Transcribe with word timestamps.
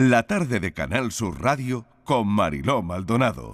La 0.00 0.22
tarde 0.22 0.60
de 0.60 0.72
Canal 0.72 1.10
Sur 1.10 1.42
Radio 1.42 1.84
con 2.04 2.28
Mariló 2.28 2.82
Maldonado. 2.82 3.52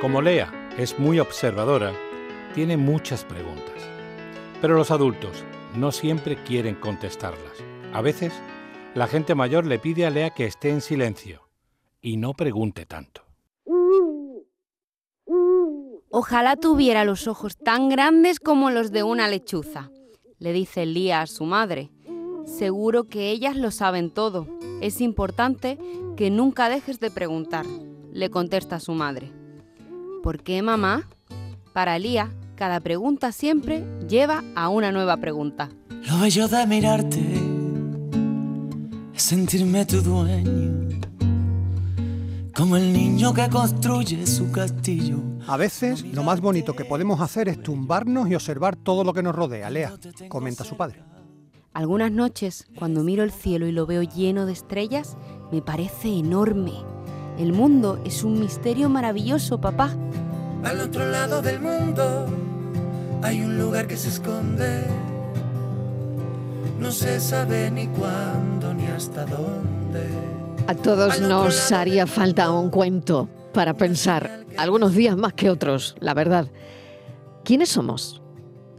Como 0.00 0.20
Lea 0.22 0.72
es 0.76 0.98
muy 0.98 1.20
observadora, 1.20 1.92
tiene 2.52 2.76
muchas 2.76 3.24
preguntas. 3.24 3.76
Pero 4.60 4.74
los 4.74 4.90
adultos 4.90 5.44
no 5.76 5.92
siempre 5.92 6.42
quieren 6.42 6.74
contestarlas. 6.74 7.62
A 7.92 8.00
veces, 8.00 8.32
la 8.96 9.06
gente 9.06 9.36
mayor 9.36 9.64
le 9.66 9.78
pide 9.78 10.04
a 10.04 10.10
Lea 10.10 10.30
que 10.30 10.46
esté 10.46 10.70
en 10.70 10.80
silencio 10.80 11.48
y 12.00 12.16
no 12.16 12.34
pregunte 12.34 12.86
tanto. 12.86 13.22
Ojalá 16.10 16.56
tuviera 16.56 17.04
los 17.04 17.28
ojos 17.28 17.56
tan 17.56 17.88
grandes 17.88 18.40
como 18.40 18.72
los 18.72 18.90
de 18.90 19.04
una 19.04 19.28
lechuza, 19.28 19.92
le 20.40 20.52
dice 20.52 20.86
Lía 20.86 21.20
a 21.20 21.28
su 21.28 21.44
madre. 21.44 21.92
Seguro 22.48 23.04
que 23.04 23.30
ellas 23.30 23.56
lo 23.56 23.70
saben 23.70 24.10
todo. 24.10 24.48
Es 24.80 25.00
importante 25.00 25.78
que 26.16 26.30
nunca 26.30 26.68
dejes 26.68 26.98
de 26.98 27.10
preguntar, 27.10 27.66
le 28.12 28.30
contesta 28.30 28.80
su 28.80 28.94
madre. 28.94 29.30
¿Por 30.22 30.42
qué, 30.42 30.62
mamá? 30.62 31.08
Para 31.74 31.98
Lía, 31.98 32.32
cada 32.56 32.80
pregunta 32.80 33.32
siempre 33.32 33.84
lleva 34.08 34.42
a 34.56 34.70
una 34.70 34.90
nueva 34.90 35.18
pregunta. 35.18 35.68
Lo 36.08 36.18
bello 36.18 36.48
de 36.48 36.66
mirarte 36.66 37.20
es 39.14 39.22
sentirme 39.22 39.84
tu 39.84 40.00
dueño, 40.00 40.88
como 42.56 42.76
el 42.76 42.92
niño 42.92 43.34
que 43.34 43.48
construye 43.50 44.26
su 44.26 44.50
castillo. 44.50 45.18
A 45.46 45.56
veces 45.56 46.02
lo 46.02 46.22
más 46.24 46.40
bonito 46.40 46.74
que 46.74 46.84
podemos 46.84 47.20
hacer 47.20 47.48
es 47.48 47.62
tumbarnos 47.62 48.28
y 48.28 48.34
observar 48.34 48.74
todo 48.74 49.04
lo 49.04 49.12
que 49.12 49.22
nos 49.22 49.34
rodea, 49.34 49.70
Lea, 49.70 49.92
comenta 50.28 50.64
su 50.64 50.76
padre. 50.76 51.04
Algunas 51.78 52.10
noches, 52.10 52.66
cuando 52.76 53.04
miro 53.04 53.22
el 53.22 53.30
cielo 53.30 53.68
y 53.68 53.70
lo 53.70 53.86
veo 53.86 54.02
lleno 54.02 54.46
de 54.46 54.52
estrellas, 54.52 55.16
me 55.52 55.62
parece 55.62 56.08
enorme. 56.08 56.72
El 57.38 57.52
mundo 57.52 58.00
es 58.04 58.24
un 58.24 58.40
misterio 58.40 58.88
maravilloso, 58.88 59.60
papá. 59.60 59.94
Al 60.64 60.80
otro 60.80 61.08
lado 61.08 61.40
del 61.40 61.60
mundo 61.60 62.26
hay 63.22 63.42
un 63.42 63.60
lugar 63.60 63.86
que 63.86 63.96
se 63.96 64.08
esconde. 64.08 64.82
No 66.80 66.90
se 66.90 67.20
sabe 67.20 67.70
ni 67.70 67.86
cuándo 67.86 68.74
ni 68.74 68.86
hasta 68.86 69.24
dónde. 69.24 70.04
A 70.66 70.74
todos 70.74 71.20
nos 71.20 71.70
haría 71.70 72.08
falta 72.08 72.50
un 72.50 72.70
cuento 72.70 73.28
para 73.54 73.74
pensar, 73.74 74.44
algunos 74.56 74.96
días 74.96 75.16
más 75.16 75.32
que 75.34 75.48
otros, 75.48 75.94
la 76.00 76.14
verdad. 76.14 76.48
¿Quiénes 77.44 77.68
somos? 77.68 78.20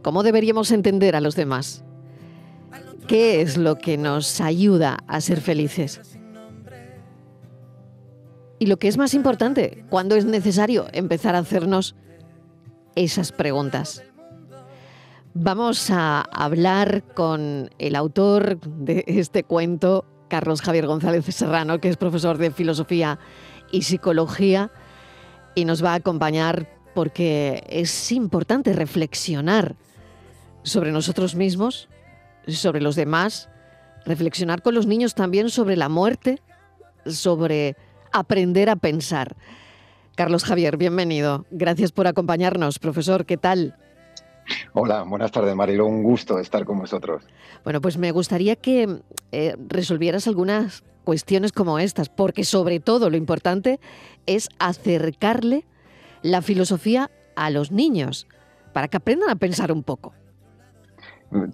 ¿Cómo 0.02 0.22
deberíamos 0.22 0.70
entender 0.70 1.16
a 1.16 1.22
los 1.22 1.34
demás? 1.34 1.82
¿Qué 3.10 3.40
es 3.40 3.56
lo 3.56 3.76
que 3.76 3.98
nos 3.98 4.40
ayuda 4.40 4.98
a 5.08 5.20
ser 5.20 5.40
felices? 5.40 6.00
Y 8.60 8.66
lo 8.66 8.76
que 8.76 8.86
es 8.86 8.98
más 8.98 9.14
importante, 9.14 9.84
¿cuándo 9.90 10.14
es 10.14 10.26
necesario 10.26 10.86
empezar 10.92 11.34
a 11.34 11.40
hacernos 11.40 11.96
esas 12.94 13.32
preguntas? 13.32 14.04
Vamos 15.34 15.90
a 15.90 16.20
hablar 16.20 17.02
con 17.02 17.70
el 17.80 17.96
autor 17.96 18.60
de 18.60 19.02
este 19.08 19.42
cuento, 19.42 20.04
Carlos 20.28 20.62
Javier 20.62 20.86
González 20.86 21.24
Serrano, 21.34 21.80
que 21.80 21.88
es 21.88 21.96
profesor 21.96 22.38
de 22.38 22.52
filosofía 22.52 23.18
y 23.72 23.82
psicología, 23.82 24.70
y 25.56 25.64
nos 25.64 25.84
va 25.84 25.94
a 25.94 25.96
acompañar 25.96 26.68
porque 26.94 27.64
es 27.68 28.12
importante 28.12 28.72
reflexionar 28.72 29.74
sobre 30.62 30.92
nosotros 30.92 31.34
mismos, 31.34 31.88
sobre 32.46 32.80
los 32.80 32.96
demás, 32.96 33.48
reflexionar 34.04 34.62
con 34.62 34.74
los 34.74 34.86
niños 34.86 35.14
también 35.14 35.50
sobre 35.50 35.76
la 35.76 35.88
muerte, 35.88 36.40
sobre 37.06 37.76
aprender 38.12 38.68
a 38.70 38.76
pensar. 38.76 39.36
Carlos 40.16 40.44
Javier, 40.44 40.76
bienvenido. 40.76 41.46
Gracias 41.50 41.92
por 41.92 42.06
acompañarnos. 42.06 42.78
Profesor, 42.78 43.24
¿qué 43.24 43.36
tal? 43.36 43.76
Hola, 44.72 45.02
buenas 45.02 45.30
tardes, 45.30 45.54
Marilo. 45.54 45.86
Un 45.86 46.02
gusto 46.02 46.38
estar 46.38 46.64
con 46.64 46.78
vosotros. 46.78 47.24
Bueno, 47.64 47.80
pues 47.80 47.96
me 47.96 48.10
gustaría 48.10 48.56
que 48.56 49.02
eh, 49.32 49.56
resolvieras 49.68 50.26
algunas 50.26 50.82
cuestiones 51.04 51.52
como 51.52 51.78
estas, 51.78 52.08
porque 52.08 52.44
sobre 52.44 52.80
todo 52.80 53.10
lo 53.10 53.16
importante 53.16 53.80
es 54.26 54.48
acercarle 54.58 55.66
la 56.22 56.42
filosofía 56.42 57.10
a 57.36 57.50
los 57.50 57.70
niños, 57.70 58.26
para 58.72 58.88
que 58.88 58.98
aprendan 58.98 59.30
a 59.30 59.36
pensar 59.36 59.72
un 59.72 59.82
poco. 59.82 60.12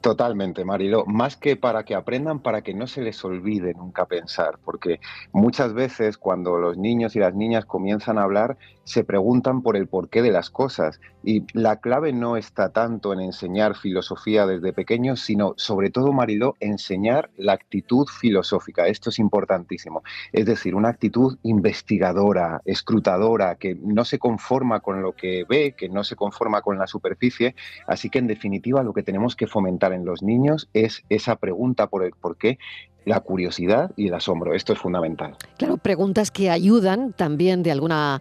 Totalmente, 0.01 0.65
Marilo. 0.65 1.05
Más 1.05 1.37
que 1.37 1.55
para 1.55 1.85
que 1.85 1.95
aprendan, 1.95 2.41
para 2.41 2.63
que 2.63 2.73
no 2.73 2.87
se 2.87 3.03
les 3.03 3.23
olvide 3.27 3.75
nunca 3.75 4.07
pensar, 4.07 4.59
porque 4.65 5.01
muchas 5.33 5.75
veces 5.75 6.17
cuando 6.17 6.57
los 6.57 6.79
niños 6.79 7.15
y 7.15 7.19
las 7.19 7.35
niñas 7.35 7.67
comienzan 7.67 8.17
a 8.17 8.23
hablar, 8.23 8.57
se 8.87 9.03
preguntan 9.03 9.63
por 9.63 9.77
el 9.77 9.89
porqué 9.89 10.23
de 10.23 10.31
las 10.31 10.49
cosas. 10.49 11.01
Y 11.25 11.45
la 11.53 11.81
clave 11.81 12.13
no 12.13 12.37
está 12.37 12.71
tanto 12.71 13.13
en 13.13 13.21
enseñar 13.21 13.77
filosofía 13.77 14.47
desde 14.47 14.73
pequeños, 14.73 15.21
sino 15.21 15.55
sobre 15.57 15.91
todo, 15.91 16.13
Mariló, 16.13 16.55
enseñar 16.61 17.31
la 17.37 17.53
actitud 17.53 18.07
filosófica. 18.07 18.87
Esto 18.87 19.11
es 19.11 19.19
importantísimo. 19.19 20.05
Es 20.33 20.47
decir, 20.47 20.77
una 20.77 20.89
actitud 20.89 21.37
investigadora, 21.43 22.63
escrutadora, 22.65 23.57
que 23.57 23.75
no 23.75 24.05
se 24.05 24.21
conforma 24.21 24.79
con 24.79 25.03
lo 25.03 25.13
que 25.13 25.45
ve, 25.49 25.75
que 25.77 25.89
no 25.89 26.05
se 26.05 26.15
conforma 26.15 26.63
con 26.63 26.79
la 26.79 26.87
superficie. 26.87 27.57
Así 27.89 28.09
que, 28.09 28.21
en 28.21 28.29
definitiva, 28.29 28.85
lo 28.85 28.93
que 28.93 29.03
tenemos 29.03 29.35
que 29.35 29.49
fomentar 29.49 29.93
en 29.93 30.05
los 30.05 30.23
niños 30.23 30.69
es 30.75 31.03
esa 31.09 31.35
pregunta 31.37 31.89
por 31.89 32.05
el 32.05 32.13
porqué 32.13 32.59
la 33.05 33.21
curiosidad 33.21 33.93
y 33.97 34.09
el 34.09 34.15
asombro. 34.15 34.53
Esto 34.53 34.73
es 34.73 34.79
fundamental. 34.79 35.37
Claro, 35.59 35.77
preguntas 35.77 36.31
que 36.31 36.51
ayudan 36.51 37.13
también 37.13 37.63
de 37.63 37.71
alguna 37.71 38.21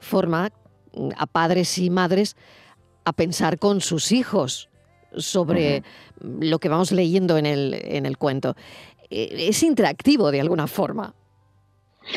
forma 0.00 0.50
a 1.16 1.26
padres 1.26 1.78
y 1.78 1.90
madres 1.90 2.36
a 3.04 3.12
pensar 3.12 3.58
con 3.58 3.80
sus 3.80 4.12
hijos 4.12 4.68
sobre 5.16 5.82
lo 6.20 6.58
que 6.58 6.68
vamos 6.68 6.92
leyendo 6.92 7.38
en 7.38 7.46
el, 7.46 7.74
en 7.74 8.06
el 8.06 8.18
cuento. 8.18 8.56
E, 9.10 9.48
es 9.48 9.62
interactivo 9.62 10.30
de 10.30 10.40
alguna 10.40 10.66
forma. 10.66 11.14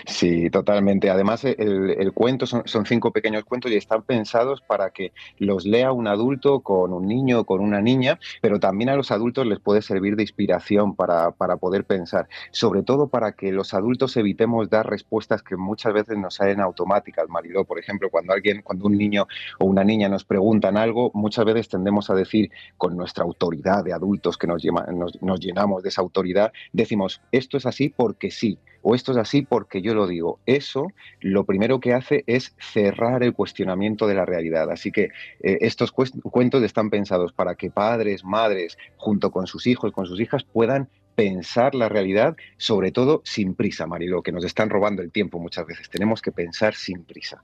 Sí, 0.05 0.49
totalmente. 0.49 1.09
Además, 1.09 1.43
el, 1.45 2.11
cuento 2.13 2.45
son, 2.45 2.63
cinco 2.85 3.11
pequeños 3.11 3.43
cuentos 3.43 3.71
y 3.71 3.75
están 3.75 4.03
pensados 4.03 4.61
para 4.61 4.91
que 4.91 5.11
los 5.37 5.65
lea 5.65 5.91
un 5.91 6.07
adulto 6.07 6.61
con 6.61 6.93
un 6.93 7.07
niño 7.07 7.39
o 7.39 7.45
con 7.45 7.61
una 7.61 7.81
niña, 7.81 8.19
pero 8.41 8.59
también 8.59 8.89
a 8.89 8.95
los 8.95 9.11
adultos 9.11 9.45
les 9.47 9.59
puede 9.59 9.81
servir 9.81 10.15
de 10.15 10.23
inspiración 10.23 10.95
para, 10.95 11.31
para 11.31 11.57
poder 11.57 11.85
pensar, 11.85 12.27
sobre 12.51 12.83
todo 12.83 13.07
para 13.07 13.33
que 13.33 13.51
los 13.51 13.73
adultos 13.73 14.15
evitemos 14.17 14.69
dar 14.69 14.87
respuestas 14.89 15.41
que 15.43 15.55
muchas 15.55 15.93
veces 15.93 16.17
nos 16.17 16.35
salen 16.35 16.59
automáticas, 16.59 17.27
Mariló. 17.29 17.65
Por 17.65 17.79
ejemplo, 17.79 18.09
cuando 18.09 18.33
alguien, 18.33 18.61
cuando 18.61 18.85
un 18.85 18.97
niño 18.97 19.27
o 19.59 19.65
una 19.65 19.83
niña 19.83 20.09
nos 20.09 20.23
preguntan 20.23 20.77
algo, 20.77 21.11
muchas 21.13 21.45
veces 21.45 21.69
tendemos 21.69 22.09
a 22.09 22.15
decir 22.15 22.51
con 22.77 22.95
nuestra 22.95 23.23
autoridad 23.23 23.83
de 23.83 23.93
adultos 23.93 24.37
que 24.37 24.47
nos, 24.47 24.63
nos, 24.93 25.21
nos 25.21 25.39
llenamos 25.39 25.83
de 25.83 25.89
esa 25.89 26.01
autoridad, 26.01 26.51
decimos, 26.73 27.21
esto 27.31 27.57
es 27.57 27.65
así 27.65 27.89
porque 27.89 28.31
sí 28.31 28.59
o 28.81 28.95
esto 28.95 29.11
es 29.11 29.17
así 29.17 29.41
porque 29.41 29.81
yo 29.81 29.93
lo 29.93 30.07
digo. 30.07 30.39
Eso 30.45 30.87
lo 31.19 31.45
primero 31.45 31.79
que 31.79 31.93
hace 31.93 32.23
es 32.27 32.55
cerrar 32.59 33.23
el 33.23 33.33
cuestionamiento 33.33 34.07
de 34.07 34.15
la 34.15 34.25
realidad. 34.25 34.69
Así 34.71 34.91
que 34.91 35.09
eh, 35.41 35.57
estos 35.61 35.91
cuentos 35.91 36.63
están 36.63 36.89
pensados 36.89 37.33
para 37.33 37.55
que 37.55 37.69
padres, 37.71 38.23
madres, 38.23 38.77
junto 38.97 39.31
con 39.31 39.47
sus 39.47 39.67
hijos, 39.67 39.91
con 39.91 40.05
sus 40.05 40.19
hijas, 40.19 40.43
puedan 40.43 40.89
pensar 41.15 41.75
la 41.75 41.89
realidad, 41.89 42.37
sobre 42.57 42.91
todo 42.91 43.21
sin 43.25 43.53
prisa, 43.53 43.85
Marilo, 43.85 44.21
que 44.23 44.31
nos 44.31 44.45
están 44.45 44.69
robando 44.69 45.01
el 45.01 45.11
tiempo 45.11 45.39
muchas 45.39 45.65
veces. 45.65 45.89
Tenemos 45.89 46.21
que 46.21 46.31
pensar 46.31 46.75
sin 46.75 47.03
prisa. 47.03 47.43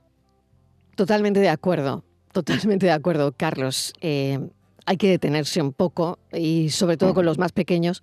Totalmente 0.94 1.40
de 1.40 1.50
acuerdo, 1.50 2.02
totalmente 2.32 2.86
de 2.86 2.92
acuerdo, 2.92 3.32
Carlos. 3.36 3.92
Eh, 4.00 4.38
hay 4.86 4.96
que 4.96 5.10
detenerse 5.10 5.60
un 5.60 5.74
poco 5.74 6.18
y 6.32 6.70
sobre 6.70 6.96
todo 6.96 7.12
con 7.12 7.26
los 7.26 7.36
más 7.36 7.52
pequeños, 7.52 8.02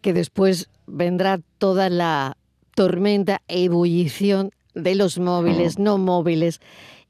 que 0.00 0.12
después 0.12 0.68
vendrá 0.86 1.38
toda 1.58 1.88
la 1.90 2.36
tormenta, 2.74 3.42
ebullición 3.48 4.50
de 4.74 4.94
los 4.94 5.18
móviles, 5.18 5.78
no 5.78 5.98
móviles, 5.98 6.60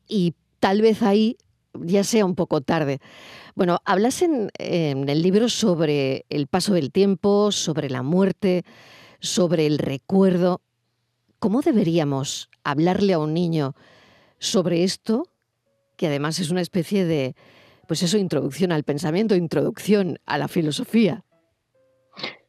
y 0.09 0.35
tal 0.61 0.83
vez 0.83 1.03
ahí 1.03 1.37
ya 1.75 2.05
sea 2.05 2.25
un 2.25 2.35
poco 2.35 2.61
tarde. 2.61 3.01
Bueno, 3.55 3.81
hablas 3.85 4.23
en, 4.23 4.51
el 4.59 5.23
libro 5.23 5.49
sobre 5.49 6.27
el 6.29 6.47
paso 6.47 6.75
del 6.75 6.93
tiempo, 6.93 7.53
sobre 7.53 7.89
la 7.91 8.03
muerte, 8.03 8.65
sobre 9.21 9.67
el 9.67 9.79
recuerdo. 9.79 10.61
¿Cómo 11.39 11.63
deberíamos 11.63 12.51
hablarle 12.63 13.13
a 13.13 13.19
un 13.19 13.35
niño 13.35 13.75
sobre 14.39 14.85
esto, 14.85 15.29
que 15.97 16.09
además 16.09 16.41
es 16.41 16.51
una 16.51 16.61
especie 16.61 17.05
de, 17.05 17.35
pues 17.87 18.03
eso, 18.03 18.19
introducción 18.19 18.73
al 18.73 18.85
pensamiento, 18.85 19.35
introducción 19.35 20.19
a 20.27 20.39
la 20.39 20.49
filosofía? 20.49 21.25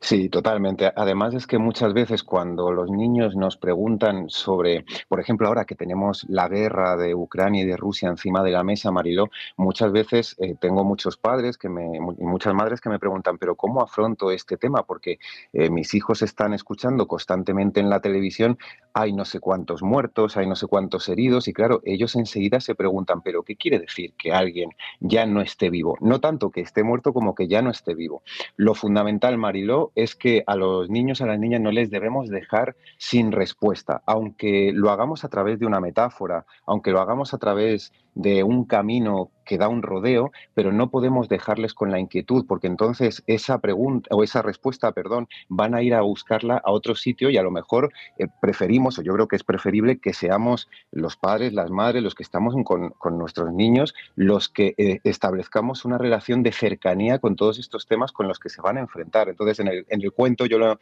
Sí, 0.07 0.29
totalmente. 0.29 0.91
Además 0.95 1.33
es 1.33 1.47
que 1.47 1.57
muchas 1.57 1.91
veces 1.91 2.21
cuando 2.21 2.71
los 2.71 2.91
niños 2.91 3.35
nos 3.35 3.57
preguntan 3.57 4.29
sobre, 4.29 4.85
por 5.07 5.19
ejemplo, 5.19 5.47
ahora 5.47 5.65
que 5.65 5.73
tenemos 5.73 6.25
la 6.29 6.47
guerra 6.47 6.95
de 6.95 7.15
Ucrania 7.15 7.63
y 7.63 7.65
de 7.65 7.75
Rusia 7.75 8.09
encima 8.09 8.43
de 8.43 8.51
la 8.51 8.63
mesa, 8.63 8.91
Mariló, 8.91 9.31
muchas 9.57 9.91
veces 9.91 10.35
eh, 10.37 10.55
tengo 10.59 10.83
muchos 10.83 11.17
padres 11.17 11.57
que 11.57 11.69
me, 11.69 11.97
y 11.97 12.23
muchas 12.23 12.53
madres 12.53 12.81
que 12.81 12.89
me 12.89 12.99
preguntan, 12.99 13.39
pero 13.39 13.55
¿cómo 13.55 13.81
afronto 13.81 14.29
este 14.29 14.57
tema? 14.57 14.83
Porque 14.83 15.17
eh, 15.53 15.71
mis 15.71 15.95
hijos 15.95 16.21
están 16.21 16.53
escuchando 16.53 17.07
constantemente 17.07 17.79
en 17.79 17.89
la 17.89 17.99
televisión, 17.99 18.59
hay 18.93 19.11
no 19.11 19.25
sé 19.25 19.39
cuántos 19.39 19.81
muertos, 19.81 20.37
hay 20.37 20.45
no 20.45 20.55
sé 20.55 20.67
cuántos 20.67 21.09
heridos, 21.09 21.47
y 21.47 21.53
claro, 21.53 21.81
ellos 21.83 22.15
enseguida 22.15 22.59
se 22.59 22.75
preguntan, 22.75 23.21
pero 23.23 23.41
¿qué 23.41 23.55
quiere 23.55 23.79
decir 23.79 24.13
que 24.17 24.31
alguien 24.31 24.69
ya 24.99 25.25
no 25.25 25.41
esté 25.41 25.71
vivo? 25.71 25.97
No 25.99 26.19
tanto 26.21 26.51
que 26.51 26.61
esté 26.61 26.83
muerto 26.83 27.11
como 27.11 27.33
que 27.33 27.47
ya 27.47 27.63
no 27.63 27.71
esté 27.71 27.95
vivo. 27.95 28.21
Lo 28.55 28.75
fundamental, 28.75 29.37
Mariló, 29.37 29.91
es 29.95 30.15
que 30.15 30.43
a 30.45 30.55
los 30.55 30.89
niños, 30.89 31.21
a 31.21 31.25
las 31.25 31.39
niñas 31.39 31.61
no 31.61 31.71
les 31.71 31.89
debemos 31.89 32.29
dejar 32.29 32.75
sin 32.97 33.31
respuesta, 33.31 34.03
aunque 34.05 34.71
lo 34.73 34.91
hagamos 34.91 35.23
a 35.23 35.29
través 35.29 35.59
de 35.59 35.65
una 35.65 35.79
metáfora, 35.79 36.45
aunque 36.65 36.91
lo 36.91 36.99
hagamos 36.99 37.33
a 37.33 37.37
través 37.37 37.93
de 38.15 38.43
un 38.43 38.65
camino 38.65 39.31
que 39.45 39.57
da 39.57 39.69
un 39.69 39.83
rodeo, 39.83 40.31
pero 40.53 40.71
no 40.71 40.89
podemos 40.89 41.29
dejarles 41.29 41.73
con 41.73 41.91
la 41.91 41.99
inquietud, 41.99 42.45
porque 42.47 42.67
entonces 42.67 43.23
esa 43.27 43.59
pregunta 43.59 44.09
o 44.11 44.23
esa 44.23 44.41
respuesta, 44.41 44.91
perdón, 44.91 45.27
van 45.47 45.75
a 45.75 45.83
ir 45.83 45.93
a 45.93 46.01
buscarla 46.01 46.57
a 46.57 46.71
otro 46.71 46.95
sitio 46.95 47.29
y 47.29 47.37
a 47.37 47.43
lo 47.43 47.51
mejor 47.51 47.93
eh, 48.17 48.27
preferimos, 48.41 48.97
o 48.97 49.03
yo 49.03 49.13
creo 49.13 49.27
que 49.27 49.35
es 49.35 49.43
preferible 49.43 49.99
que 49.99 50.13
seamos 50.13 50.67
los 50.91 51.15
padres, 51.15 51.53
las 51.53 51.69
madres, 51.69 52.01
los 52.01 52.15
que 52.15 52.23
estamos 52.23 52.55
con, 52.63 52.95
nuestros 53.17 53.53
niños, 53.53 53.93
los 54.15 54.49
que 54.49 54.73
eh, 54.77 54.99
establezcamos 55.03 55.85
una 55.85 55.97
relación 55.97 56.41
de 56.41 56.51
cercanía 56.51 57.19
con 57.19 57.35
todos 57.35 57.59
estos 57.59 57.85
temas 57.85 58.11
con 58.11 58.27
los 58.27 58.39
que 58.39 58.49
se 58.49 58.61
van 58.61 58.77
a 58.77 58.81
enfrentar. 58.81 59.29
Entonces, 59.29 59.59
en 59.59 59.67
el, 59.67 59.85
en 59.89 60.01
el 60.01 60.11
cuento 60.11 60.47
yo 60.47 60.57
lo, 60.57 60.79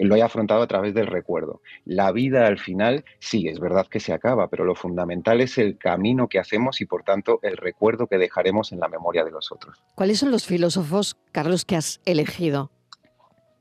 lo 0.00 0.16
he 0.16 0.22
afrontado 0.22 0.62
a 0.62 0.66
través 0.66 0.92
del 0.92 1.06
recuerdo. 1.06 1.60
La 1.84 2.10
vida 2.10 2.46
al 2.46 2.58
final, 2.58 3.04
sí, 3.20 3.46
es 3.46 3.60
verdad 3.60 3.86
que 3.86 4.00
se 4.00 4.12
acaba, 4.12 4.48
pero 4.48 4.64
lo 4.64 4.74
fundamental 4.74 5.40
es 5.40 5.56
el 5.58 5.78
camino 5.78 6.28
que 6.28 6.40
hacemos 6.40 6.61
y 6.80 6.86
por 6.86 7.02
tanto 7.02 7.38
el 7.42 7.56
recuerdo 7.56 8.06
que 8.06 8.18
dejaremos 8.18 8.72
en 8.72 8.80
la 8.80 8.88
memoria 8.88 9.24
de 9.24 9.30
los 9.30 9.50
otros. 9.52 9.82
¿Cuáles 9.94 10.18
son 10.18 10.30
los 10.30 10.46
filósofos, 10.46 11.16
Carlos, 11.32 11.64
que 11.64 11.76
has 11.76 12.00
elegido? 12.04 12.70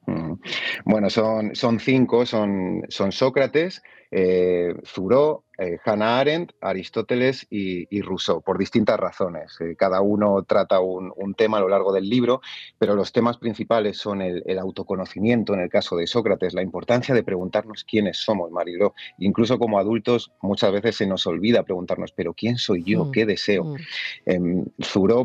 Mm. 0.06 0.34
Bueno, 0.86 1.10
son, 1.10 1.56
son 1.56 1.80
cinco, 1.80 2.26
son, 2.26 2.84
son 2.90 3.12
Sócrates, 3.12 3.82
eh, 4.12 4.76
eh, 5.58 5.78
Hannah 5.86 6.20
Arendt, 6.20 6.52
Aristóteles 6.60 7.48
y, 7.50 8.02
Rousseau, 8.02 8.42
por 8.42 8.58
distintas 8.58 9.00
razones. 9.00 9.56
Eh, 9.62 9.76
cada 9.78 10.02
uno 10.02 10.44
trata 10.44 10.80
un, 10.82 11.34
tema 11.36 11.58
a 11.58 11.62
lo 11.62 11.70
largo 11.70 11.94
del 11.94 12.10
libro, 12.10 12.42
pero 12.78 12.96
los 12.96 13.14
temas 13.14 13.38
principales 13.38 13.98
son 13.98 14.22
el, 14.22 14.60
autoconocimiento, 14.60 15.54
en 15.54 15.62
el 15.62 15.70
caso 15.70 15.96
de 15.96 16.08
Sócrates, 16.08 16.54
la 16.54 16.62
importancia 16.62 17.16
de 17.16 17.24
preguntarnos 17.24 17.86
quiénes 17.86 18.18
somos, 18.18 18.52
Mariló. 18.52 18.94
Incluso 19.20 19.58
como 19.58 19.80
adultos 19.80 20.32
muchas 20.42 20.72
veces 20.74 20.98
se 20.98 21.08
nos 21.08 21.26
olvida 21.26 21.64
preguntarnos, 21.64 22.12
pero 22.12 22.34
¿quién 22.34 22.58
soy 22.58 22.84
yo? 22.84 23.06
Mm, 23.06 23.12
¿Qué 23.12 23.26
deseo? 23.26 23.64
Mm. 23.64 23.76
Em, 24.26 24.66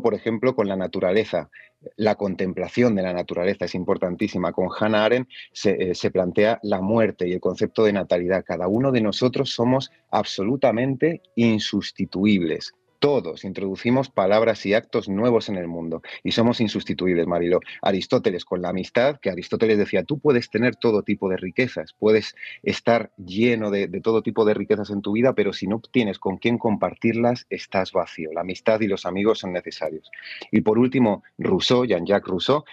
por 0.03 0.15
ejemplo, 0.15 0.55
con 0.55 0.69
la 0.69 0.77
naturaleza 0.77 1.51
la 1.97 2.15
contemplación 2.15 2.95
de 2.95 3.03
la 3.03 3.13
naturaleza 3.13 3.65
es 3.65 3.75
importantísima. 3.75 4.53
Con 4.53 4.69
Hannah 4.79 5.05
Arendt 5.05 5.29
se, 5.53 5.91
eh, 5.91 5.95
se, 5.95 6.11
plantea 6.11 6.59
la 6.63 6.81
muerte 6.81 7.29
y 7.29 7.33
el 7.33 7.41
concepto 7.41 7.85
de 7.85 7.93
natalidad. 7.93 8.45
Cada 8.45 8.69
uno 8.69 8.93
de 8.93 9.01
nosotros 9.01 9.51
somos 9.51 9.91
absolutamente 10.11 11.23
insustituibles 11.35 12.75
todos 12.99 13.45
introducimos 13.45 14.11
palabras 14.11 14.65
y 14.67 14.75
actos 14.75 15.09
nuevos 15.09 15.49
en 15.49 15.57
el 15.57 15.69
mundo 15.69 16.03
y 16.23 16.33
somos 16.33 16.61
insustituibles, 16.61 17.27
Marilo. 17.27 17.61
Aristóteles 17.83 18.45
con 18.45 18.63
la 18.63 18.71
amistad, 18.71 19.19
que 19.21 19.31
Aristóteles 19.31 19.79
decía, 19.79 20.05
tú 20.05 20.19
puedes 20.19 20.51
tener 20.51 20.77
todo 20.77 21.03
tipo 21.03 21.29
de 21.29 21.37
riquezas, 21.37 21.95
puedes 21.99 22.35
estar 22.63 23.11
lleno 23.17 23.71
de, 23.71 23.89
todo 24.03 24.23
tipo 24.23 24.45
de 24.45 24.55
riquezas 24.55 24.91
en 24.91 25.03
tu 25.03 25.13
vida, 25.13 25.35
pero 25.35 25.53
si 25.53 25.67
no 25.67 25.81
tienes 25.81 26.19
con 26.19 26.39
quién 26.39 26.59
compartirlas, 26.59 27.47
estás 27.51 27.93
vacío. 27.93 28.31
La 28.33 28.43
amistad 28.43 28.81
y 28.81 28.87
los 28.87 29.07
amigos 29.07 29.41
son 29.41 29.53
necesarios. 29.53 30.11
Y 30.51 30.61
por 30.63 30.79
último, 30.79 31.23
Rousseau, 31.39 31.85
Jean-Jacques 31.85 32.29
Rousseau, 32.29 32.65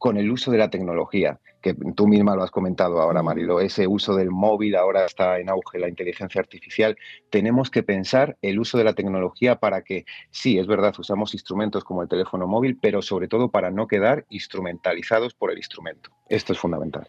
con 0.00 0.16
el 0.16 0.30
uso 0.30 0.50
de 0.50 0.56
la 0.56 0.70
tecnología, 0.70 1.40
que 1.60 1.74
tú 1.94 2.08
misma 2.08 2.34
lo 2.34 2.42
has 2.42 2.50
comentado 2.50 3.02
ahora, 3.02 3.22
Marilo, 3.22 3.60
ese 3.60 3.86
uso 3.86 4.14
del 4.14 4.30
móvil, 4.30 4.74
ahora 4.74 5.04
está 5.04 5.38
en 5.38 5.50
auge 5.50 5.78
la 5.78 5.90
inteligencia 5.90 6.40
artificial. 6.40 6.96
Tenemos 7.28 7.68
que 7.68 7.82
pensar 7.82 8.38
el 8.40 8.58
uso 8.58 8.78
de 8.78 8.84
la 8.84 8.94
tecnología 8.94 9.56
para 9.56 9.82
que, 9.82 10.06
sí, 10.30 10.58
es 10.58 10.66
verdad, 10.66 10.94
usamos 10.98 11.34
instrumentos 11.34 11.84
como 11.84 12.00
el 12.00 12.08
teléfono 12.08 12.46
móvil, 12.46 12.78
pero 12.80 13.02
sobre 13.02 13.28
todo 13.28 13.50
para 13.50 13.70
no 13.70 13.86
quedar 13.86 14.24
instrumentalizados 14.30 15.34
por 15.34 15.50
el 15.50 15.58
instrumento. 15.58 16.08
Esto 16.30 16.54
es 16.54 16.58
fundamental. 16.58 17.06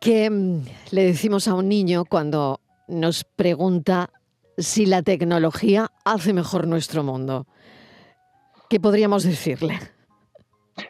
¿Qué 0.00 0.30
mm, 0.30 0.62
le 0.92 1.04
decimos 1.04 1.46
a 1.46 1.52
un 1.52 1.68
niño 1.68 2.06
cuando 2.06 2.62
nos 2.88 3.24
pregunta 3.24 4.08
si 4.56 4.86
la 4.86 5.02
tecnología 5.02 5.90
hace 6.06 6.32
mejor 6.32 6.66
nuestro 6.66 7.04
mundo? 7.04 7.46
¿Qué 8.70 8.80
podríamos 8.80 9.24
decirle? 9.24 9.78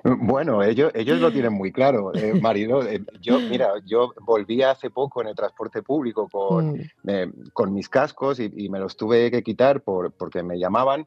Bueno, 0.05 0.63
ellos, 0.63 0.91
ellos 0.95 1.21
lo 1.21 1.33
tienen 1.33 1.53
muy 1.53 1.73
claro, 1.73 2.13
eh, 2.15 2.35
marido. 2.35 2.83
Eh, 2.83 3.03
yo, 3.21 3.39
mira, 3.39 3.73
yo 3.87 4.13
volví 4.21 4.63
hace 4.63 4.91
poco 4.91 5.23
en 5.23 5.29
el 5.29 5.35
transporte 5.35 5.83
público 5.83 6.29
con, 6.29 6.73
mm. 7.03 7.51
con 7.53 7.73
mis 7.73 7.89
cascos 7.89 8.41
y, 8.41 8.69
me 8.69 8.79
los 8.79 8.97
tuve 8.97 9.31
que 9.31 9.43
quitar 9.43 9.83
por, 9.83 10.13
porque 10.13 10.43
me 10.43 10.59
llamaban 10.59 11.07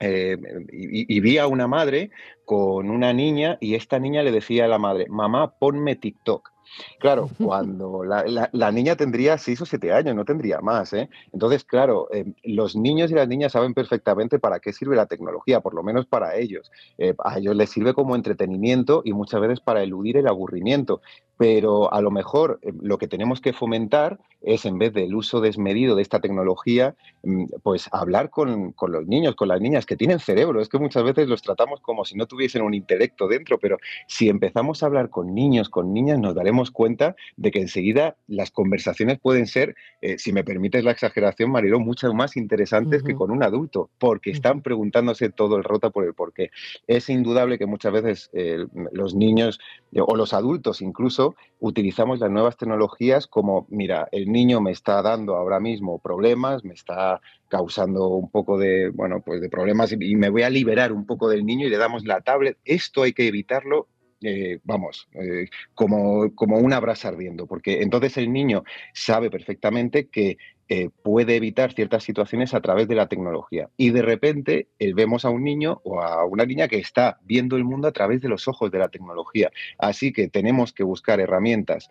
eh, 0.00 0.36
y, 0.70 1.20
vi 1.20 1.38
a 1.38 1.46
una 1.46 1.66
madre 1.66 2.10
con 2.44 2.90
una 2.90 3.12
niña 3.12 3.56
y 3.60 3.74
esta 3.74 3.98
niña 3.98 4.22
le 4.22 4.30
decía 4.30 4.66
a 4.66 4.68
la 4.68 4.78
madre, 4.78 5.06
mamá, 5.08 5.52
ponme 5.58 5.96
TikTok. 5.96 6.52
Claro, 6.98 7.28
cuando 7.42 8.04
la, 8.04 8.72
niña 8.72 8.96
tendría 8.96 9.38
seis 9.38 9.60
o 9.60 9.66
siete 9.66 9.92
años, 9.92 10.14
no 10.14 10.24
tendría 10.24 10.60
más. 10.60 10.92
¿eh? 10.92 11.08
Entonces, 11.32 11.64
claro, 11.64 12.08
eh, 12.12 12.24
los 12.44 12.76
niños 12.76 13.10
y 13.10 13.14
las 13.14 13.28
niñas 13.28 13.52
saben 13.52 13.74
perfectamente 13.74 14.38
para 14.38 14.60
qué 14.60 14.72
sirve 14.72 14.96
la 14.96 15.06
tecnología, 15.06 15.60
por 15.60 15.74
lo 15.74 15.82
menos 15.82 16.06
para 16.06 16.36
ellos. 16.36 16.70
Eh, 16.98 17.14
a 17.24 17.38
ellos 17.38 17.56
les 17.56 17.70
sirve 17.70 17.94
como 17.94 18.16
entretenimiento 18.16 19.02
y 19.04 19.12
muchas 19.12 19.40
veces 19.40 19.60
para 19.60 19.82
eludir 19.82 20.16
el 20.16 20.28
aburrimiento. 20.28 21.00
Pero 21.38 21.92
a 21.92 22.00
lo 22.00 22.10
mejor 22.10 22.60
lo 22.80 22.96
que 22.96 23.08
tenemos 23.08 23.42
que 23.42 23.52
fomentar 23.52 24.18
es, 24.40 24.64
en 24.64 24.78
vez 24.78 24.94
del 24.94 25.14
uso 25.14 25.40
desmedido 25.40 25.96
de 25.96 26.02
esta 26.02 26.20
tecnología, 26.20 26.94
mm, 27.24 27.44
pues 27.62 27.88
hablar 27.92 28.30
con, 28.30 28.72
con 28.72 28.92
los 28.92 29.06
niños, 29.06 29.34
con 29.34 29.48
las 29.48 29.60
niñas 29.60 29.84
que 29.84 29.96
tienen 29.96 30.18
cerebro. 30.18 30.60
Es 30.60 30.68
que 30.68 30.78
muchas 30.78 31.04
veces 31.04 31.28
los 31.28 31.42
tratamos 31.42 31.80
como 31.80 32.04
si 32.04 32.16
no 32.16 32.26
tuviesen 32.26 32.62
un 32.62 32.72
intelecto 32.72 33.28
dentro, 33.28 33.58
pero 33.58 33.76
si 34.06 34.28
empezamos 34.28 34.82
a 34.82 34.86
hablar 34.86 35.10
con 35.10 35.34
niños, 35.34 35.68
con 35.68 35.92
niñas, 35.92 36.18
nos 36.18 36.34
daremos 36.34 36.55
cuenta 36.70 37.16
de 37.36 37.50
que 37.50 37.60
enseguida 37.60 38.16
las 38.26 38.50
conversaciones 38.50 39.18
pueden 39.18 39.46
ser, 39.46 39.74
eh, 40.00 40.18
si 40.18 40.32
me 40.32 40.44
permites 40.44 40.84
la 40.84 40.90
exageración, 40.90 41.50
Mariló, 41.50 41.80
mucho 41.80 42.12
más 42.14 42.36
interesantes 42.36 43.02
que 43.02 43.14
con 43.14 43.30
un 43.30 43.42
adulto, 43.42 43.90
porque 43.98 44.30
están 44.30 44.62
preguntándose 44.62 45.30
todo 45.30 45.56
el 45.56 45.64
rota 45.64 45.90
por 45.90 46.04
el 46.04 46.14
porqué. 46.14 46.50
Es 46.86 47.08
indudable 47.08 47.58
que 47.58 47.66
muchas 47.66 47.92
veces 47.92 48.30
eh, 48.32 48.66
los 48.92 49.14
niños 49.14 49.58
eh, 49.92 50.00
o 50.00 50.16
los 50.16 50.32
adultos 50.32 50.80
incluso 50.80 51.36
utilizamos 51.60 52.18
las 52.20 52.30
nuevas 52.30 52.56
tecnologías 52.56 53.26
como, 53.26 53.66
mira, 53.70 54.08
el 54.12 54.30
niño 54.30 54.60
me 54.60 54.70
está 54.70 55.02
dando 55.02 55.36
ahora 55.36 55.60
mismo 55.60 55.98
problemas, 55.98 56.64
me 56.64 56.74
está 56.74 57.20
causando 57.48 58.08
un 58.08 58.30
poco 58.30 58.58
de, 58.58 58.90
bueno, 58.90 59.20
pues 59.20 59.40
de 59.40 59.48
problemas 59.48 59.92
y 59.92 60.16
me 60.16 60.30
voy 60.30 60.42
a 60.42 60.50
liberar 60.50 60.92
un 60.92 61.06
poco 61.06 61.28
del 61.28 61.46
niño 61.46 61.66
y 61.66 61.70
le 61.70 61.78
damos 61.78 62.04
la 62.04 62.20
tablet. 62.20 62.58
Esto 62.64 63.02
hay 63.02 63.12
que 63.12 63.28
evitarlo 63.28 63.88
eh, 64.22 64.60
vamos, 64.64 65.08
eh, 65.12 65.48
como, 65.74 66.34
como 66.34 66.56
una 66.58 66.80
brasa 66.80 67.08
ardiendo, 67.08 67.46
porque 67.46 67.82
entonces 67.82 68.16
el 68.16 68.32
niño 68.32 68.64
sabe 68.94 69.30
perfectamente 69.30 70.08
que 70.08 70.38
eh, 70.68 70.88
puede 71.02 71.36
evitar 71.36 71.74
ciertas 71.74 72.02
situaciones 72.02 72.54
a 72.54 72.60
través 72.60 72.88
de 72.88 72.94
la 72.94 73.08
tecnología. 73.08 73.68
Y 73.76 73.90
de 73.90 74.02
repente 74.02 74.68
vemos 74.94 75.24
a 75.24 75.30
un 75.30 75.44
niño 75.44 75.80
o 75.84 76.00
a 76.00 76.24
una 76.24 76.46
niña 76.46 76.66
que 76.66 76.78
está 76.78 77.18
viendo 77.24 77.56
el 77.56 77.64
mundo 77.64 77.88
a 77.88 77.92
través 77.92 78.20
de 78.22 78.28
los 78.28 78.48
ojos 78.48 78.70
de 78.70 78.78
la 78.78 78.88
tecnología. 78.88 79.50
Así 79.78 80.12
que 80.12 80.28
tenemos 80.28 80.72
que 80.72 80.82
buscar 80.82 81.20
herramientas 81.20 81.90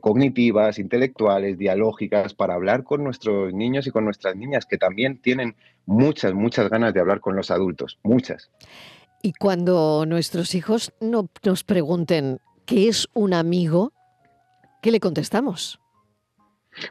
cognitivas, 0.00 0.78
intelectuales, 0.78 1.58
dialógicas, 1.58 2.32
para 2.32 2.54
hablar 2.54 2.84
con 2.84 3.04
nuestros 3.04 3.52
niños 3.52 3.86
y 3.86 3.90
con 3.90 4.06
nuestras 4.06 4.34
niñas, 4.34 4.64
que 4.64 4.78
también 4.78 5.18
tienen 5.18 5.56
muchas, 5.84 6.32
muchas 6.32 6.70
ganas 6.70 6.94
de 6.94 7.00
hablar 7.00 7.20
con 7.20 7.36
los 7.36 7.50
adultos, 7.50 7.98
muchas. 8.02 8.50
Y 9.24 9.32
cuando 9.32 10.04
nuestros 10.04 10.54
hijos 10.54 10.92
no 11.00 11.30
nos 11.42 11.64
pregunten 11.64 12.40
qué 12.66 12.88
es 12.88 13.08
un 13.14 13.32
amigo, 13.32 13.94
¿qué 14.82 14.90
le 14.90 15.00
contestamos? 15.00 15.80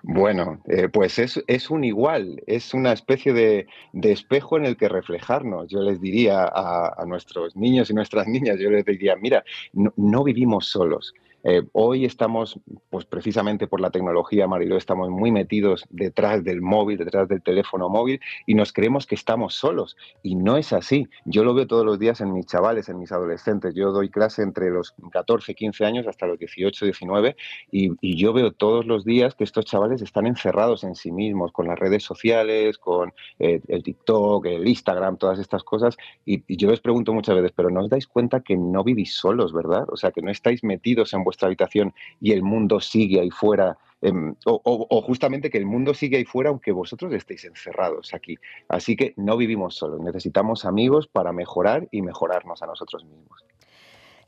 Bueno, 0.01 0.59
eh, 0.65 0.89
pues 0.89 1.19
es, 1.19 1.69
un 1.69 1.83
igual, 1.83 2.41
es 2.47 2.73
una 2.73 2.91
especie 2.91 3.33
de, 3.33 3.67
espejo 4.01 4.57
en 4.57 4.65
el 4.65 4.77
que 4.77 4.89
reflejarnos. 4.89 5.67
Yo 5.67 5.81
les 5.81 6.01
diría 6.01 6.49
a, 6.51 7.05
nuestros 7.05 7.55
niños 7.55 7.91
y 7.91 7.93
nuestras 7.93 8.25
niñas, 8.35 8.57
yo 8.59 8.71
les 8.71 8.83
diría, 8.83 9.15
mira, 9.15 9.43
no, 9.73 10.23
vivimos 10.23 10.65
solos. 10.65 11.13
Eh, 11.43 11.63
hoy 11.73 12.05
estamos, 12.05 12.59
pues 12.89 13.05
precisamente 13.05 13.67
por 13.67 13.81
la 13.81 13.91
tecnología, 13.91 14.47
Mariló, 14.47 14.77
estamos 14.77 15.09
muy 15.09 15.31
metidos 15.31 15.85
detrás 15.89 16.43
del 16.43 16.61
móvil, 16.61 16.97
detrás 16.97 17.27
del 17.27 17.41
teléfono 17.41 17.89
móvil 17.89 18.21
y 18.47 18.55
nos 18.55 18.71
creemos 18.71 19.05
que 19.05 19.15
estamos 19.15 19.55
solos. 19.55 19.97
Y 20.21 20.35
no 20.35 20.57
es 20.57 20.71
así. 20.71 21.07
Yo 21.25 21.43
lo 21.43 21.53
veo 21.53 21.67
todos 21.67 21.85
los 21.85 21.99
días 21.99 22.21
en 22.21 22.33
mis 22.33 22.45
chavales, 22.45 22.87
en 22.87 22.97
mis 22.97 23.11
adolescentes. 23.11 23.75
Yo 23.75 23.91
doy 23.91 24.09
clase 24.09 24.41
entre 24.41 24.69
los 24.69 24.93
14, 25.11 25.53
15 25.53 25.85
años 25.85 26.07
hasta 26.07 26.27
los 26.27 26.39
18, 26.39 26.85
19 26.85 27.35
y, 27.71 28.13
yo 28.15 28.31
veo 28.31 28.51
todos 28.51 28.85
los 28.85 29.03
días 29.03 29.35
que 29.35 29.43
estos 29.43 29.65
chavales 29.65 30.01
están 30.01 30.27
encerrados 30.27 30.83
en 30.83 30.95
sí 30.95 31.11
mismos, 31.11 31.51
con 31.51 31.67
las 31.67 31.77
redes 31.77 32.03
sociales, 32.03 32.77
con 32.77 33.11
eh, 33.39 33.59
el 33.67 33.83
TikTok, 33.83 34.45
el 34.45 34.67
Instagram, 34.67 35.17
todas 35.17 35.39
estas 35.39 35.63
cosas. 35.63 35.97
Y, 36.25 36.43
y 36.47 36.57
yo 36.57 36.69
les 36.69 36.79
pregunto 36.79 37.11
muchas 37.11 37.35
veces, 37.35 37.51
pero 37.53 37.69
¿no 37.69 37.81
os 37.81 37.89
dais 37.89 38.07
cuenta 38.07 38.41
que 38.41 38.55
no 38.55 38.83
vivís 38.83 39.15
solos, 39.15 39.51
verdad? 39.51 39.85
O 39.89 39.97
sea, 39.97 40.11
que 40.11 40.21
no 40.21 40.31
estáis 40.31 40.63
metidos 40.63 41.13
en 41.13 41.23
vuestra 41.33 41.47
habitación 41.47 41.93
y 42.21 42.31
el 42.31 42.43
mundo 42.43 42.79
sigue 42.79 43.19
ahí 43.19 43.31
fuera. 43.31 43.77
em, 44.05 44.35
o, 44.45 44.59
o- 44.65 44.87
o 44.89 45.01
justamente 45.01 45.49
que 45.49 45.57
el 45.57 45.65
mundo 45.65 45.93
sigue 45.93 46.17
ahí 46.17 46.25
fuera 46.25 46.49
aunque 46.49 46.73
vosotros 46.73 47.13
estéis 47.13 47.45
encerrados 47.45 48.13
aquí. 48.13 48.35
Así 48.67 48.97
que 48.97 49.13
no 49.15 49.37
vivimos 49.37 49.75
solos, 49.75 50.01
necesitamos 50.01 50.65
amigos 50.65 51.07
para 51.07 51.31
mejorar 51.31 51.87
y 51.89 52.01
mejorarnos 52.01 52.61
a 52.61 52.65
nosotros 52.65 53.05
mismos. 53.05 53.39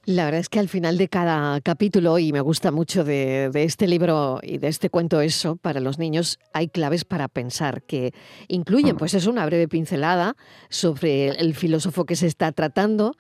La 0.05 0.23
verdad 0.25 0.39
es 0.39 0.47
que 0.49 0.59
al 0.59 0.69
final 0.69 0.97
de 0.97 1.09
cada 1.09 1.59
capítulo, 1.61 2.19
y 2.19 2.31
me 2.31 2.39
gusta 2.39 2.71
mucho 2.71 3.03
de, 3.03 3.49
de 3.51 3.63
este 3.63 3.85
libro 3.87 4.39
y 4.43 4.59
de 4.59 4.67
este 4.69 4.89
cuento 4.89 5.19
eso, 5.19 5.57
para 5.57 5.79
los 5.81 5.97
niños 5.99 6.39
hay 6.53 6.67
claves 6.69 7.03
para 7.03 7.27
pensar 7.27 7.81
que 7.81 8.13
incluyen, 8.47 8.95
Mm. 8.95 8.99
pues 8.99 9.13
es 9.13 9.25
una 9.27 9.45
breve 9.45 9.67
pincelada 9.67 10.35
sobre 10.69 11.29
el 11.29 11.53
filósofo 11.53 12.05
que 12.05 12.15
se 12.15 12.27
está 12.27 12.51
tratando 12.53 13.15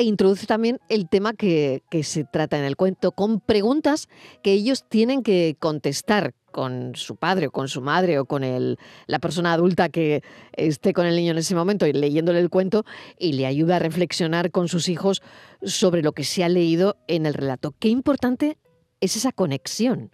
e 0.00 0.04
introduce 0.04 0.46
también 0.46 0.80
el 0.88 1.10
tema 1.10 1.34
que, 1.34 1.82
se 2.04 2.24
trata 2.24 2.58
en 2.58 2.64
el 2.64 2.76
cuento 2.76 3.12
con 3.12 3.38
preguntas 3.38 4.08
que 4.42 4.52
ellos 4.52 4.82
tienen 4.88 5.22
que 5.22 5.56
contestar 5.58 6.32
con 6.52 6.92
su 6.94 7.16
padre 7.16 7.48
o 7.48 7.50
con 7.50 7.68
su 7.68 7.82
madre 7.82 8.18
o 8.18 8.24
con 8.24 8.42
la 9.06 9.18
persona 9.18 9.52
adulta 9.52 9.90
que 9.90 10.22
esté 10.52 10.94
con 10.94 11.04
el 11.04 11.16
niño 11.16 11.32
en 11.32 11.38
ese 11.38 11.54
momento 11.54 11.86
y 11.86 11.92
leyéndole 11.92 12.40
el 12.40 12.48
cuento 12.48 12.86
y 13.18 13.34
le 13.34 13.44
ayuda 13.44 13.76
a 13.76 13.78
reflexionar 13.78 14.50
con 14.50 14.68
sus 14.68 14.88
hijos 14.88 15.20
sobre 15.62 16.02
lo 16.02 16.12
que 16.12 16.24
se 16.24 16.44
ha 16.44 16.48
leído 16.48 16.96
en 17.06 17.26
el 17.26 17.34
relato. 17.34 17.74
Qué 17.78 17.88
importante 17.88 18.56
es 19.00 19.16
esa 19.16 19.32
conexión. 19.32 20.12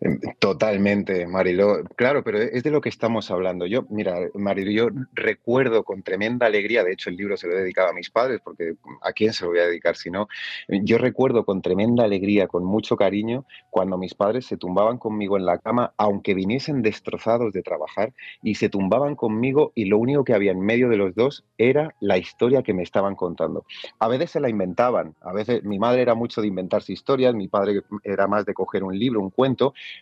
Em, 0.00 0.18
Totalmente, 0.38 1.26
Mariló. 1.26 1.84
Claro, 1.96 2.22
pero 2.22 2.38
es 2.38 2.62
de 2.62 2.70
lo 2.70 2.80
que 2.80 2.88
estamos 2.88 3.30
hablando. 3.30 3.66
Yo, 3.66 3.86
mira, 3.90 4.16
Mariló, 4.34 4.70
yo 4.70 4.88
recuerdo 5.12 5.84
con 5.84 6.02
tremenda 6.02 6.46
alegría, 6.46 6.84
de 6.84 6.92
hecho 6.92 7.10
el 7.10 7.16
libro 7.16 7.36
se 7.36 7.46
lo 7.46 7.54
he 7.54 7.60
dedicado 7.60 7.88
a 7.90 7.92
mis 7.92 8.10
padres, 8.10 8.40
porque 8.44 8.74
¿a 9.02 9.12
quién 9.12 9.32
se 9.32 9.44
lo 9.44 9.50
voy 9.50 9.60
a 9.60 9.66
dedicar 9.66 9.96
si 9.96 10.10
no? 10.10 10.28
Yo 10.68 10.98
recuerdo 10.98 11.44
con 11.44 11.62
tremenda 11.62 12.04
alegría, 12.04 12.46
con 12.48 12.64
mucho 12.64 12.96
cariño, 12.96 13.46
cuando 13.70 13.98
mis 13.98 14.14
padres 14.14 14.46
se 14.46 14.56
tumbaban 14.56 14.98
conmigo 14.98 15.36
en 15.36 15.46
la 15.46 15.58
cama, 15.58 15.92
aunque 15.96 16.34
viniesen 16.34 16.82
destrozados 16.82 17.52
de 17.52 17.62
trabajar, 17.62 18.12
y 18.42 18.54
se 18.56 18.68
tumbaban 18.68 19.16
conmigo 19.16 19.72
y 19.74 19.86
lo 19.86 19.98
único 19.98 20.24
que 20.24 20.34
había 20.34 20.52
en 20.52 20.60
medio 20.60 20.88
de 20.88 20.96
los 20.96 21.14
dos 21.14 21.44
era 21.58 21.94
la 22.00 22.18
historia 22.18 22.62
que 22.62 22.74
me 22.74 22.82
estaban 22.82 23.14
contando. 23.14 23.64
A 23.98 24.08
veces 24.08 24.30
se 24.30 24.40
la 24.40 24.48
inventaban, 24.48 25.14
a 25.20 25.32
veces 25.32 25.64
mi 25.64 25.78
madre 25.78 26.02
era 26.02 26.14
mucho 26.14 26.40
de 26.40 26.48
inventarse 26.48 26.92
historias, 26.92 27.34
mi 27.34 27.48
padre 27.48 27.82
era 28.04 28.26
más 28.26 28.44
de 28.44 28.54
coger 28.54 28.84
un 28.84 28.98
libro, 28.98 29.20
un 29.20 29.30
cuento, 29.30 29.55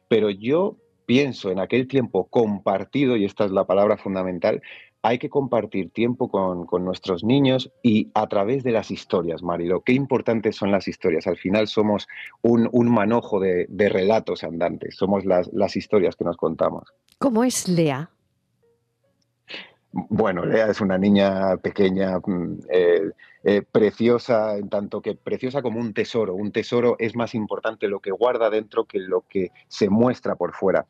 pero 0.09 0.31
yo 0.31 0.77
pienso 1.07 1.51
en 1.51 1.59
aquel 1.59 1.87
tiempo 1.87 2.27
compartido, 2.27 3.17
y 3.17 3.25
esta 3.25 3.45
es 3.45 3.51
la 3.51 3.67
palabra 3.67 3.97
fundamental, 3.97 4.63
hay 5.03 5.19
que 5.19 5.29
compartir 5.29 5.91
tiempo 5.91 6.31
con, 6.31 6.67
nuestros 6.83 7.25
niños 7.25 7.71
y 7.83 8.11
a 8.15 8.27
través 8.27 8.65
de 8.65 8.73
las 8.73 8.91
historias, 8.91 9.43
Marilo. 9.43 9.83
Qué 9.83 9.93
importantes 9.93 10.57
son 10.57 10.73
las 10.73 10.89
historias. 10.89 11.27
Al 11.27 11.37
final 11.37 11.69
somos 11.69 12.09
un, 12.41 12.89
manojo 12.89 13.39
de, 13.39 13.67
de 13.69 13.91
relatos 13.91 14.45
andantes, 14.45 14.97
somos 14.97 15.27
las, 15.27 15.53
las 15.53 15.77
historias 15.77 16.17
que 16.17 16.25
nos 16.25 16.39
contamos. 16.39 16.85
¿Cómo 17.19 17.45
es 17.45 17.69
Lea? 17.69 18.14
Bueno, 19.97 20.45
Lea 20.45 20.71
es 20.71 20.81
una 20.81 20.99
niña 20.99 21.57
pequeña, 21.59 22.19
mm, 22.19 22.63
eh, 22.69 23.11
eh, 23.45 23.63
preciosa, 23.63 24.57
en 24.57 24.69
tanto 24.69 25.01
que 25.01 25.15
preciosa 25.15 25.63
como 25.63 25.79
un 25.79 25.95
tesoro. 25.95 26.35
Un 26.35 26.51
tesoro 26.51 26.97
es 26.99 27.15
más 27.15 27.33
importante 27.33 27.87
lo 27.87 28.01
que 28.01 28.11
guarda 28.11 28.51
dentro 28.51 28.87
que 28.87 28.99
lo 28.99 29.25
que 29.29 29.53
se 29.69 29.89
muestra 29.89 30.35
por 30.35 30.53
fuera. 30.53 30.85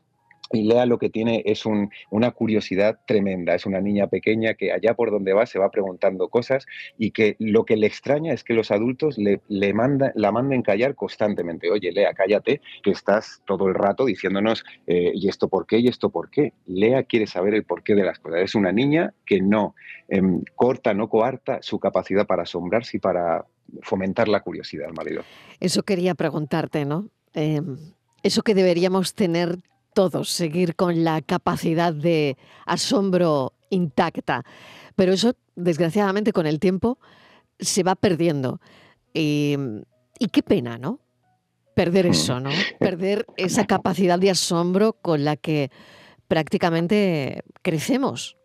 Y 0.53 0.65
Lea 0.65 0.87
lo 0.87 0.99
que 0.99 1.09
tiene 1.11 1.43
es 1.47 1.65
un- 1.67 1.91
una 2.11 2.31
curiosidad 2.31 3.01
tremenda. 3.07 3.55
Es 3.55 3.67
una 3.67 3.81
niña 3.81 4.07
pequeña 4.09 4.55
que 4.55 4.73
allá 4.73 4.95
por 4.95 5.11
donde 5.11 5.33
va 5.33 5.47
se 5.47 5.59
va 5.59 5.71
preguntando 5.71 6.29
cosas 6.29 6.67
y 6.99 7.11
que 7.13 7.37
lo 7.39 7.65
que 7.65 7.77
le 7.77 7.87
extraña 7.87 8.33
es 8.33 8.45
que 8.45 8.53
los 8.55 8.71
adultos 8.71 9.17
le, 9.19 9.41
la 9.49 10.33
manden 10.33 10.63
callar 10.63 10.95
constantemente. 10.95 11.71
Oye, 11.71 11.91
Lea, 11.93 12.13
cállate, 12.15 12.61
que 12.83 12.91
estás 12.91 13.43
todo 13.47 13.69
el 13.69 13.75
rato 13.75 14.05
diciéndonos, 14.05 14.65
eh, 14.87 15.13
¿y 15.15 15.29
esto 15.29 15.49
por 15.49 15.67
qué? 15.67 15.79
¿Y 15.79 15.89
esto 15.89 16.11
por 16.11 16.31
qué? 16.31 16.53
Lea 16.67 17.03
quiere 17.05 17.27
saber 17.27 17.55
el 17.55 17.65
porqué 17.65 17.95
de 17.95 18.05
las 18.05 18.19
cosas. 18.19 18.41
Es 18.43 18.55
una 18.55 18.71
niña 18.71 19.15
que 19.25 19.41
no 19.41 19.75
em, 20.09 20.43
corta, 20.55 20.93
no 20.93 21.09
coarta 21.09 21.61
su 21.63 21.79
capacidad 21.81 22.27
para 22.27 22.43
asombrarse 22.43 22.99
y 22.99 23.01
para 23.01 23.47
fomentar 23.81 24.29
la 24.29 24.41
curiosidad, 24.41 24.91
marido. 24.95 25.23
Eso 25.61 25.83
quería 25.83 26.15
preguntarte, 26.15 26.85
¿no? 26.85 27.09
Eh, 27.33 27.63
eso 28.23 28.43
que 28.43 28.55
deberíamos 28.55 29.15
tener 29.15 29.59
todos, 29.95 30.29
seguir 30.31 30.77
con 30.77 31.05
la 31.05 31.23
capacidad 31.23 31.95
de 31.95 32.37
asombro 32.67 33.55
intacta. 33.71 34.45
Pero 34.97 35.13
eso, 35.13 35.35
desgraciadamente, 35.57 36.33
con 36.33 36.47
el 36.47 36.61
tiempo 36.61 36.99
se 37.59 37.83
va 37.83 37.95
perdiendo. 37.95 38.61
Y, 39.15 39.57
y 40.19 40.27
qué 40.29 40.43
pena, 40.43 40.77
¿no? 40.77 41.01
Perder 41.75 42.07
Mm. 42.07 42.11
eso, 42.11 42.41
¿no? 42.41 42.51
Perder 42.79 43.27
esa 43.37 43.67
capacidad 43.67 44.19
de 44.19 44.31
asombro 44.31 44.93
con 44.93 45.25
la 45.25 45.37
que 45.37 45.71
prácticamente 46.29 47.43
crecemos. 47.63 48.37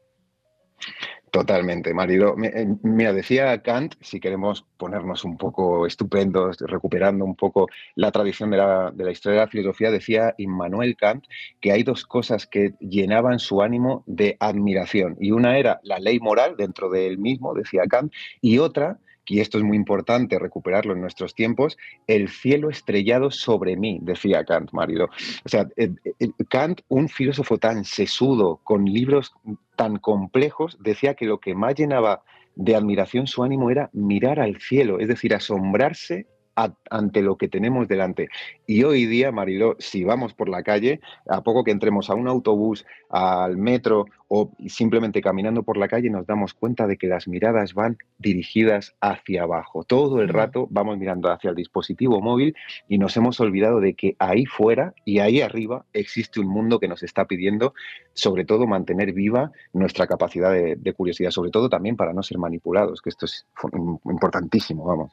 Totalmente, 1.31 1.93
Marilo. 1.93 2.35
Mi- 2.35 2.47
eh, 2.47 2.67
Mira, 2.81 3.13
decía 3.13 3.61
Kant, 3.61 3.95
si 4.01 4.19
queremos 4.19 4.65
ponernos 4.77 5.23
un 5.25 5.37
poco 5.37 5.85
estupendos, 5.85 6.57
recuperando 6.59 7.23
un 7.23 7.35
poco 7.35 7.67
la 7.95 8.11
tradición 8.11 8.49
de 8.49 8.57
la, 8.57 9.11
historia 9.11 9.39
de 9.41 9.45
la 9.45 9.51
filosofía, 9.51 9.91
decía 9.91 10.33
Immanuel 10.37 10.95
Kant 10.95 11.25
que 11.61 11.71
hay 11.71 11.83
dos 11.83 12.05
cosas 12.05 12.47
que 12.47 12.73
llenaban 12.79 13.37
su 13.37 13.61
ánimo 13.61 14.03
de 14.07 14.37
admiración. 14.39 15.17
Y 15.19 15.31
una 15.31 15.59
era 15.59 15.79
la 15.83 15.99
ley 15.99 16.19
moral 16.19 16.55
dentro 16.57 16.89
de 16.89 17.05
él 17.05 17.19
mismo, 17.19 17.53
decía 17.53 17.83
Kant, 17.87 18.11
y 18.41 18.57
otra, 18.57 18.97
y 19.25 19.41
esto 19.41 19.59
es 19.59 19.63
muy 19.63 19.77
importante 19.77 20.39
recuperarlo 20.39 20.93
en 20.93 21.01
nuestros 21.01 21.35
tiempos, 21.35 21.77
el 22.07 22.29
cielo 22.29 22.71
estrellado 22.71 23.29
sobre 23.29 23.75
mí, 23.77 23.99
decía 24.01 24.43
Kant, 24.43 24.71
Marilo. 24.71 25.09
O 25.45 25.49
sea, 25.49 25.67
eh, 25.77 25.91
eh, 26.19 26.29
Kant, 26.49 26.81
un 26.87 27.07
filósofo 27.07 27.59
tan 27.59 27.85
sesudo, 27.85 28.59
con 28.63 28.85
libros 28.85 29.31
tan 29.79 29.95
complejos, 29.95 30.77
decía 30.81 31.13
que 31.13 31.23
lo 31.23 31.39
que 31.39 31.55
más 31.55 31.73
llenaba 31.73 32.23
de 32.53 32.75
admiración 32.75 33.27
su 33.27 33.45
ánimo 33.45 33.69
era 33.69 33.89
mirar 33.93 34.41
al 34.41 34.59
cielo, 34.59 34.99
es 34.99 35.07
decir, 35.07 35.33
asombrarse 35.33 36.27
a- 36.63 36.73
ante 36.89 37.21
lo 37.21 37.37
que 37.37 37.47
tenemos 37.47 37.87
delante. 37.87 38.27
Y 38.67 38.83
hoy 38.83 39.05
día, 39.05 39.31
Mariló, 39.31 39.75
si 39.79 40.03
vamos 40.03 40.33
por 40.33 40.49
la 40.49 40.61
calle, 40.63 40.99
a 41.27 41.41
poco 41.41 41.63
que 41.63 41.71
entremos 41.71 42.09
a 42.09 42.15
un 42.15 42.27
autobús, 42.27 42.85
al 43.09 43.57
metro 43.57 44.05
o 44.27 44.51
simplemente 44.67 45.21
caminando 45.21 45.63
por 45.63 45.77
la 45.77 45.87
calle, 45.87 46.09
nos 46.09 46.27
damos 46.27 46.53
cuenta 46.53 46.85
de 46.85 46.97
que 46.97 47.07
las 47.07 47.27
miradas 47.27 47.73
van 47.73 47.97
dirigidas 48.19 48.93
hacia 49.01 49.43
abajo. 49.43 49.83
Todo 49.83 50.21
el 50.21 50.27
Mm. 50.27 50.31
rato 50.31 50.67
vamos 50.69 50.97
mirando 50.97 51.31
hacia 51.31 51.49
el 51.49 51.55
dispositivo 51.55 52.21
móvil 52.21 52.55
y 52.87 52.97
nos 52.99 53.15
hemos 53.17 53.39
olvidado 53.39 53.79
de 53.79 53.93
que 53.95 54.15
ahí 54.19 54.45
fuera 54.45 54.93
y 55.05 55.19
ahí 55.19 55.41
arriba 55.41 55.85
existe 55.93 56.39
un 56.39 56.47
mundo 56.47 56.79
que 56.79 56.87
nos 56.87 57.01
está 57.01 57.25
pidiendo, 57.25 57.73
sobre 58.13 58.45
todo, 58.45 58.67
mantener 58.67 59.13
viva 59.13 59.51
nuestra 59.73 60.05
capacidad 60.05 60.51
de, 60.51 60.75
de 60.75 60.93
curiosidad, 60.93 61.31
sobre 61.31 61.49
todo 61.49 61.69
también 61.69 61.95
para 61.95 62.13
no 62.13 62.21
ser 62.21 62.37
manipulados, 62.37 63.01
que 63.01 63.09
esto 63.09 63.25
es 63.25 63.47
importantísimo, 64.05 64.83
vamos. 64.83 65.11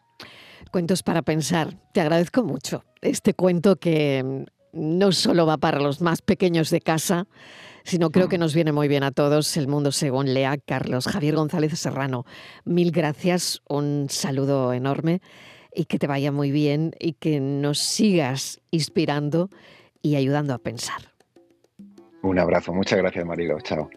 Cuentos 0.70 1.02
para 1.02 1.22
pensar. 1.22 1.74
Te 1.92 2.00
agradezco 2.00 2.42
mucho 2.42 2.84
este 3.00 3.34
cuento 3.34 3.76
que 3.76 4.22
mm, 4.72 4.98
no 4.98 5.12
solo 5.12 5.46
va 5.46 5.56
para 5.56 5.80
los 5.80 6.00
más 6.00 6.22
pequeños 6.22 6.70
de 6.70 6.80
casa, 6.80 7.26
sino 7.84 8.10
creo 8.10 8.28
que 8.28 8.38
nos 8.38 8.54
viene 8.54 8.72
muy 8.72 8.88
bien 8.88 9.02
a 9.02 9.12
todos. 9.12 9.56
El 9.56 9.68
mundo 9.68 9.92
según 9.92 10.34
Lea 10.34 10.56
Carlos 10.58 11.06
Javier 11.06 11.36
González 11.36 11.78
Serrano. 11.78 12.24
Mil 12.64 12.90
gracias, 12.90 13.62
un 13.68 14.08
saludo 14.10 14.72
enorme 14.72 15.20
y 15.74 15.84
que 15.84 15.98
te 15.98 16.06
vaya 16.06 16.32
muy 16.32 16.50
bien 16.50 16.92
y 16.98 17.12
que 17.12 17.38
nos 17.40 17.78
sigas 17.78 18.60
inspirando 18.70 19.50
y 20.02 20.16
ayudando 20.16 20.54
a 20.54 20.58
pensar. 20.58 21.12
Un 22.22 22.38
abrazo, 22.38 22.72
muchas 22.72 22.98
gracias, 22.98 23.24
Marilo. 23.24 23.60
Chao. 23.60 23.88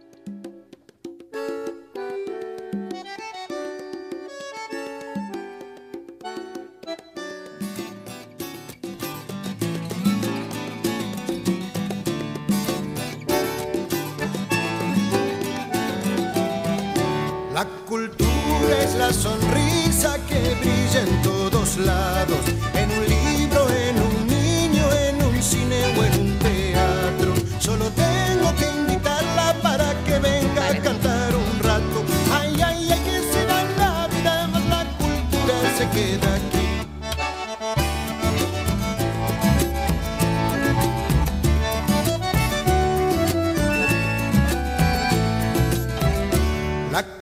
Brilla 20.60 21.02
en 21.02 21.22
todos 21.22 21.78
lados, 21.78 22.38